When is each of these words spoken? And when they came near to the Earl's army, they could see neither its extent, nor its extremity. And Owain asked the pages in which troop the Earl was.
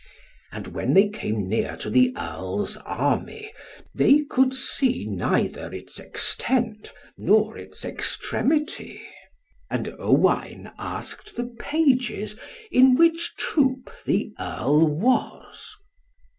And 0.51 0.65
when 0.69 0.95
they 0.95 1.09
came 1.09 1.47
near 1.47 1.77
to 1.77 1.87
the 1.91 2.11
Earl's 2.17 2.75
army, 2.77 3.53
they 3.93 4.23
could 4.23 4.51
see 4.51 5.05
neither 5.07 5.71
its 5.71 5.99
extent, 5.99 6.91
nor 7.19 7.55
its 7.55 7.85
extremity. 7.85 8.99
And 9.69 9.89
Owain 9.99 10.71
asked 10.79 11.35
the 11.35 11.53
pages 11.59 12.35
in 12.71 12.95
which 12.95 13.35
troop 13.35 13.91
the 14.03 14.33
Earl 14.39 14.87
was. 14.87 15.77